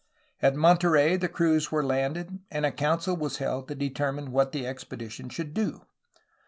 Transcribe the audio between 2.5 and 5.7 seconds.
a council was held to determine what the expedition should